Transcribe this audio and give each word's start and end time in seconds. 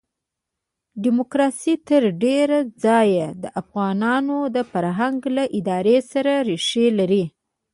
ډیموکراسي 1.03 1.73
تر 1.87 2.01
ډېره 2.23 2.59
ځایه 2.85 3.27
د 3.41 3.43
افغانانو 3.61 4.37
د 4.55 4.57
فرهنګ 4.71 5.19
له 5.35 5.43
ادارې 5.57 5.97
سره 6.11 6.33
ریښې 6.49 6.85
لري. 6.99 7.23